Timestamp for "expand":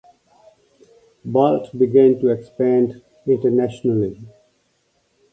2.29-3.03